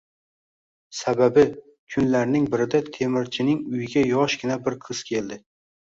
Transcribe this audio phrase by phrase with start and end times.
[0.99, 1.43] Sababi,
[1.95, 5.39] kunlarning birida temirchining uyiga yoshgina bir qiz keldi.